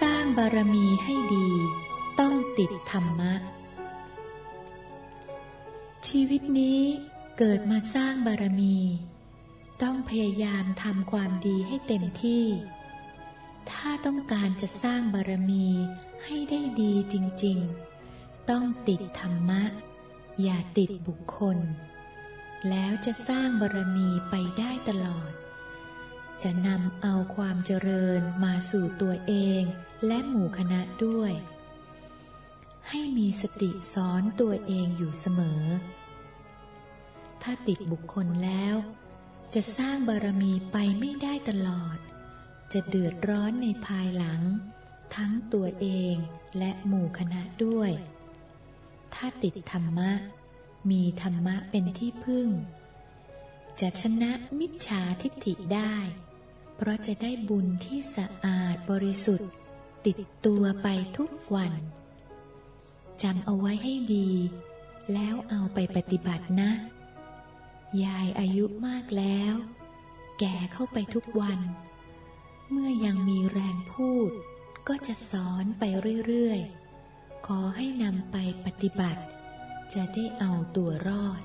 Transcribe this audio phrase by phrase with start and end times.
[0.00, 1.48] สร้างบารมีให้ดี
[2.20, 3.34] ต้องติดธรรมะ
[6.08, 6.80] ชีวิตนี้
[7.38, 8.76] เกิดมาสร้างบารมี
[9.82, 12.44] ต้องพยายามทำความดีให้เต็มที่
[13.70, 15.66] ถ้าต้องการจะสร้างบารมี
[16.24, 17.58] ให้ได้ดีจริง
[18.04, 19.62] ๆ ต้องติดธรรมะ
[20.42, 21.58] อย่าติดบุคคล
[22.68, 25.30] แล้วจะสร้างบารมีไปได้ตลอด
[26.42, 29.62] จะนำเอาความเจริญมาสู่ตัวเอง
[30.06, 31.32] และหมู่คณะด้วย
[32.88, 35.62] ให้มีสติสอนตัวเองอยู่เสมอ
[37.42, 38.74] ถ้าติดบุคคลแล้ว
[39.54, 41.96] จะสร้างบารมีไปไม่ได้ตลอด
[42.72, 44.42] จะเดือดร้อนในภายหลัง
[45.14, 46.14] ทั้งตัวเอง
[46.58, 47.90] และหมู่คณะด้วย
[49.14, 50.10] ถ้าติดธรรมะ
[50.90, 52.48] มีธรรมะเป็นที่พึ่ง
[53.80, 55.94] จะชนะมิจฉาทิฏฐิได้
[56.80, 59.50] เพราะจะได้บุญที่สะอาดบริสุทธิ์
[60.06, 61.72] ติดตัวไปทุกวัน
[63.22, 64.30] จำเอาไว้ให้ดี
[65.12, 66.70] แล้วเอาไปปฏิบัตินะ
[68.04, 69.54] ยายอายุมากแล้ว
[70.38, 71.60] แก่เข้าไปทุกวัน
[72.70, 74.30] เมื่อยังมีแรงพูด
[74.88, 75.82] ก็จะสอนไป
[76.26, 79.22] เรื่อยๆ ขอให้นำไปปฏิบัติ
[79.94, 81.42] จะได้เอาตัวรอด